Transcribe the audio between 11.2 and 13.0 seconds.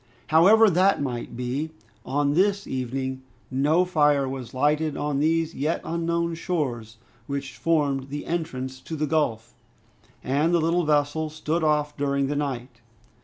stood off during the night.